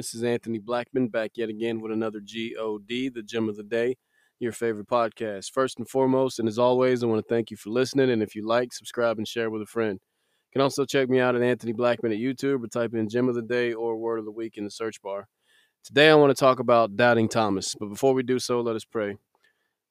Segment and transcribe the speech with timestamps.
[0.00, 3.98] This is Anthony Blackman back yet again with another GOD, the gem of the day,
[4.38, 5.52] your favorite podcast.
[5.52, 8.08] First and foremost, and as always, I want to thank you for listening.
[8.08, 10.00] And if you like, subscribe and share with a friend.
[10.00, 13.28] You can also check me out at Anthony Blackman at YouTube or type in gem
[13.28, 15.28] of the day or word of the week in the search bar.
[15.84, 17.76] Today, I want to talk about doubting Thomas.
[17.78, 19.18] But before we do so, let us pray.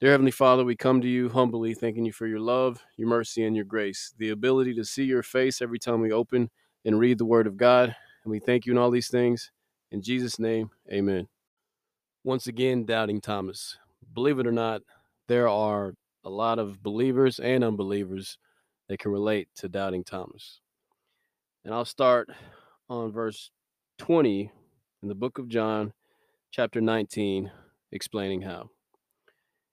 [0.00, 3.42] Dear Heavenly Father, we come to you humbly, thanking you for your love, your mercy,
[3.42, 6.48] and your grace, the ability to see your face every time we open
[6.84, 9.50] and read the Word of God and we thank you in all these things.
[9.90, 11.28] In Jesus' name, amen.
[12.24, 13.78] Once again, doubting Thomas.
[14.12, 14.82] Believe it or not,
[15.28, 15.94] there are
[16.24, 18.38] a lot of believers and unbelievers
[18.88, 20.60] that can relate to doubting Thomas.
[21.64, 22.28] And I'll start
[22.88, 23.50] on verse
[23.98, 24.50] 20
[25.02, 25.92] in the book of John,
[26.50, 27.50] chapter 19,
[27.92, 28.70] explaining how.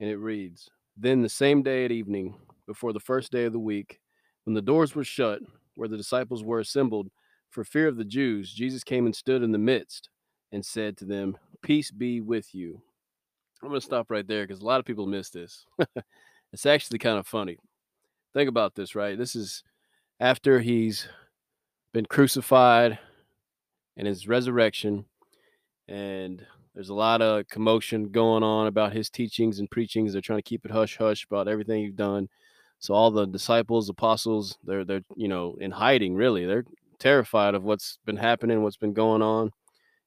[0.00, 2.34] And it reads Then the same day at evening,
[2.66, 4.00] before the first day of the week,
[4.44, 5.40] when the doors were shut,
[5.76, 7.08] where the disciples were assembled,
[7.54, 10.08] for fear of the Jews, Jesus came and stood in the midst
[10.50, 12.82] and said to them, Peace be with you.
[13.62, 15.64] I'm going to stop right there because a lot of people miss this.
[16.52, 17.56] it's actually kind of funny.
[18.34, 19.16] Think about this, right?
[19.16, 19.62] This is
[20.18, 21.08] after he's
[21.92, 22.98] been crucified
[23.96, 25.04] and his resurrection.
[25.88, 26.44] And
[26.74, 30.12] there's a lot of commotion going on about his teachings and preachings.
[30.12, 32.28] They're trying to keep it hush hush about everything he's done.
[32.80, 36.16] So all the disciples, apostles, they're they're you know in hiding.
[36.16, 36.64] Really, they're
[36.98, 39.50] terrified of what's been happening, what's been going on.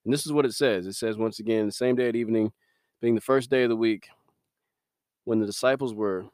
[0.06, 0.88] And this is what it says.
[0.88, 2.52] It says once again, the same day at evening,
[3.02, 4.08] being the first day of the week,
[5.26, 6.26] when the disciples were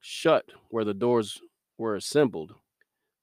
[0.00, 1.40] shut where the doors
[1.78, 2.54] were assembled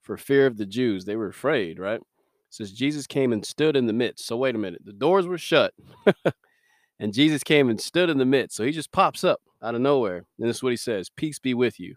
[0.02, 2.00] for fear of the Jews, they were afraid, right?
[2.00, 2.06] It
[2.50, 4.26] says Jesus came and stood in the midst.
[4.26, 5.74] So wait a minute, the doors were shut.
[7.00, 8.58] and Jesus came and stood in the midst.
[8.58, 10.26] So he just pops up out of nowhere.
[10.40, 11.96] And this is what he says Peace be with you.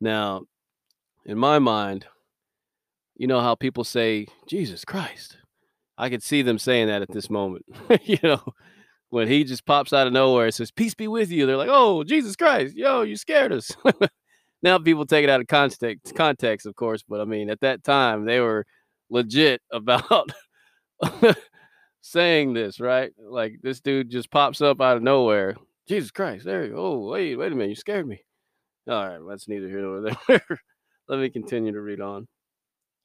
[0.00, 0.42] Now,
[1.24, 2.06] in my mind,
[3.22, 5.36] you know how people say, Jesus Christ.
[5.96, 7.64] I could see them saying that at this moment.
[8.02, 8.42] you know,
[9.10, 11.46] when he just pops out of nowhere and says, Peace be with you.
[11.46, 13.70] They're like, Oh, Jesus Christ, yo, you scared us.
[14.64, 17.84] now people take it out of context, context, of course, but I mean, at that
[17.84, 18.66] time, they were
[19.08, 20.32] legit about
[22.00, 23.12] saying this, right?
[23.16, 25.54] Like this dude just pops up out of nowhere.
[25.86, 26.76] Jesus Christ, there you go.
[26.76, 28.24] Oh, wait, wait a minute, you scared me.
[28.88, 30.60] All right, that's neither here nor there.
[31.06, 32.26] Let me continue to read on.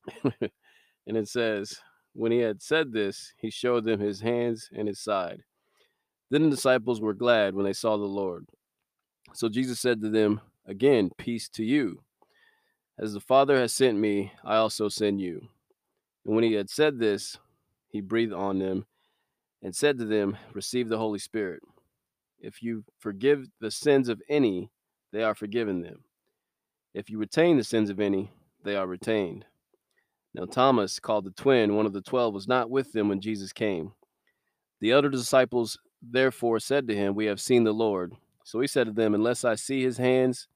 [0.23, 1.79] and it says,
[2.13, 5.44] When he had said this, he showed them his hands and his side.
[6.29, 8.47] Then the disciples were glad when they saw the Lord.
[9.34, 12.01] So Jesus said to them, Again, peace to you.
[13.00, 15.47] As the Father has sent me, I also send you.
[16.25, 17.38] And when he had said this,
[17.88, 18.85] he breathed on them
[19.62, 21.63] and said to them, Receive the Holy Spirit.
[22.39, 24.69] If you forgive the sins of any,
[25.12, 26.03] they are forgiven them.
[26.94, 28.31] If you retain the sins of any,
[28.63, 29.45] they are retained.
[30.38, 33.52] Now, Thomas, called the twin, one of the twelve, was not with them when Jesus
[33.52, 33.94] came.
[34.81, 38.14] The other disciples therefore said to him, We have seen the Lord.
[38.44, 40.48] So he said to them, Unless I see his hands,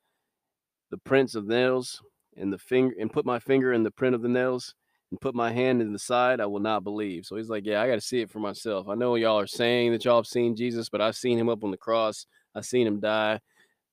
[0.92, 2.00] the prints of nails,
[2.38, 4.76] and the finger, and put my finger in the print of the nails,
[5.10, 7.26] and put my hand in the side, I will not believe.
[7.26, 8.88] So he's like, Yeah, I got to see it for myself.
[8.88, 11.64] I know y'all are saying that y'all have seen Jesus, but I've seen him up
[11.64, 12.28] on the cross.
[12.54, 13.40] I've seen him die.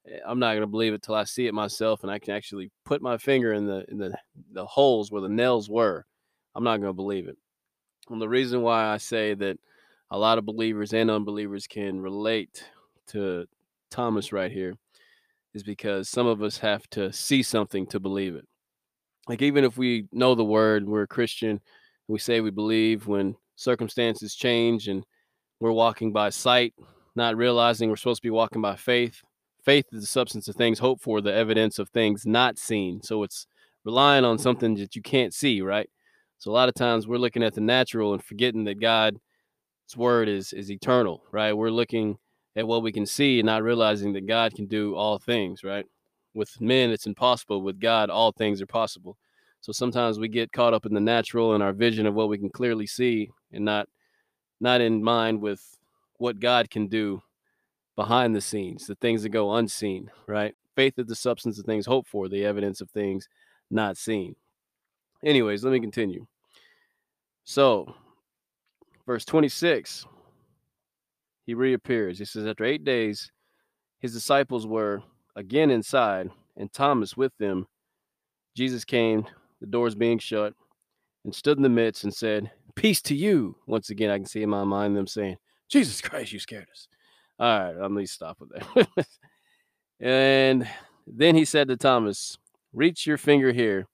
[0.06, 2.70] Eh, I'm not gonna believe it till I see it myself and I can actually
[2.84, 4.16] put my finger in the in the
[4.53, 6.04] the holes where the nails were.
[6.54, 7.36] I'm not gonna believe it.
[8.10, 9.58] And the reason why I say that
[10.10, 12.64] a lot of believers and unbelievers can relate
[13.08, 13.47] to
[13.91, 14.75] Thomas right here
[15.54, 18.47] is because some of us have to see something to believe it.
[19.28, 21.60] Like even if we know the word, we're a Christian,
[22.06, 25.04] we say we believe when circumstances change and
[25.60, 26.75] we're walking by sight,
[27.14, 29.22] not realizing we're supposed to be walking by faith
[29.68, 33.02] faith is the substance of things hoped for, the evidence of things not seen.
[33.02, 33.46] So it's
[33.84, 35.90] relying on something that you can't see, right?
[36.38, 39.18] So a lot of times we're looking at the natural and forgetting that God's
[39.94, 41.52] word is is eternal, right?
[41.52, 42.16] We're looking
[42.56, 45.84] at what we can see and not realizing that God can do all things, right?
[46.32, 49.19] With men it's impossible, with God all things are possible.
[49.60, 52.38] So sometimes we get caught up in the natural and our vision of what we
[52.38, 53.87] can clearly see and not
[54.62, 55.62] not in mind with
[56.16, 57.22] what God can do
[57.98, 60.54] behind the scenes, the things that go unseen, right?
[60.76, 63.28] Faith is the substance of things hoped for, the evidence of things
[63.72, 64.36] not seen.
[65.24, 66.24] Anyways, let me continue.
[67.42, 67.92] So,
[69.04, 70.06] verse 26,
[71.44, 72.20] he reappears.
[72.20, 73.32] He says, After eight days,
[73.98, 75.02] his disciples were
[75.34, 77.66] again inside, and Thomas with them.
[78.54, 79.26] Jesus came,
[79.60, 80.54] the doors being shut,
[81.24, 83.56] and stood in the midst and said, Peace to you.
[83.66, 85.36] Once again, I can see in my mind them saying,
[85.68, 86.86] Jesus Christ, you scared us.
[87.38, 89.06] All right, let me stop with that.
[90.00, 90.69] and
[91.06, 92.37] then he said to Thomas,
[92.73, 93.87] Reach your finger here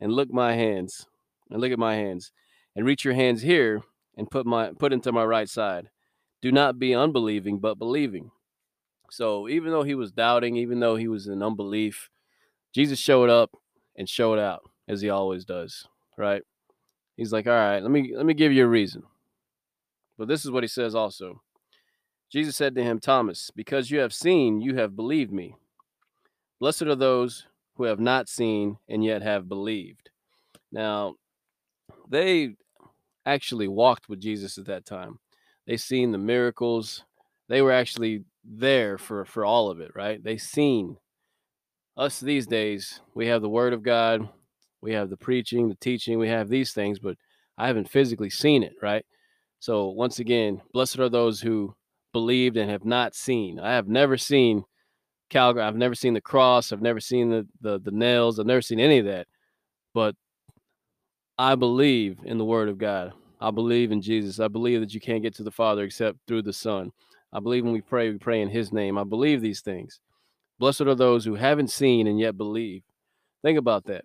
[0.00, 1.06] and look my hands,
[1.50, 2.32] and look at my hands,
[2.74, 3.82] and reach your hands here
[4.16, 5.90] and put my put into my right side.
[6.40, 8.30] Do not be unbelieving, but believing.
[9.10, 12.10] So even though he was doubting, even though he was in unbelief,
[12.74, 13.50] Jesus showed up
[13.96, 15.86] and showed out as he always does,
[16.16, 16.42] right?
[17.16, 19.02] He's like, "All right, let me let me give you a reason."
[20.16, 21.42] But this is what he says also.
[22.34, 25.54] Jesus said to him, Thomas, because you have seen, you have believed me.
[26.58, 27.46] Blessed are those
[27.76, 30.10] who have not seen and yet have believed.
[30.72, 31.14] Now,
[32.08, 32.56] they
[33.24, 35.20] actually walked with Jesus at that time.
[35.68, 37.04] They seen the miracles.
[37.48, 40.20] They were actually there for for all of it, right?
[40.20, 40.96] They seen
[41.96, 43.00] us these days.
[43.14, 44.28] We have the word of God,
[44.80, 47.16] we have the preaching, the teaching, we have these things, but
[47.56, 49.06] I haven't physically seen it, right?
[49.60, 51.76] So once again, blessed are those who
[52.14, 53.60] believed and have not seen.
[53.60, 54.64] I have never seen
[55.28, 55.62] Calvary.
[55.62, 56.72] I've never seen the cross.
[56.72, 58.38] I've never seen the, the the nails.
[58.38, 59.26] I've never seen any of that.
[59.92, 60.14] But
[61.36, 63.12] I believe in the word of God.
[63.40, 64.40] I believe in Jesus.
[64.40, 66.92] I believe that you can't get to the Father except through the Son.
[67.32, 68.96] I believe when we pray, we pray in his name.
[68.96, 70.00] I believe these things.
[70.60, 72.82] Blessed are those who haven't seen and yet believe.
[73.42, 74.04] Think about that.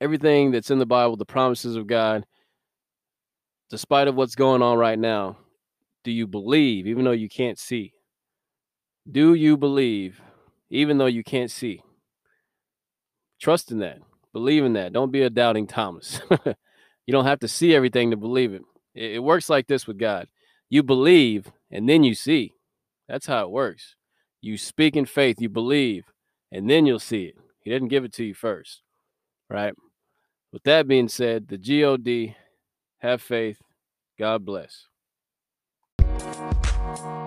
[0.00, 2.24] Everything that's in the Bible, the promises of God,
[3.70, 5.38] despite of what's going on right now,
[6.04, 7.92] do you believe even though you can't see?
[9.10, 10.20] Do you believe
[10.70, 11.82] even though you can't see?
[13.40, 13.98] Trust in that.
[14.32, 14.92] Believe in that.
[14.92, 16.20] Don't be a doubting Thomas.
[17.06, 18.62] you don't have to see everything to believe it.
[18.94, 19.22] it.
[19.22, 20.28] Works like this with God.
[20.68, 22.54] You believe and then you see.
[23.08, 23.96] That's how it works.
[24.40, 26.04] You speak in faith, you believe,
[26.52, 27.34] and then you'll see it.
[27.62, 28.82] He didn't give it to you first.
[29.48, 29.74] Right?
[30.52, 32.36] With that being said, the God,
[32.98, 33.58] have faith.
[34.18, 34.86] God bless.
[36.96, 37.20] Thank you.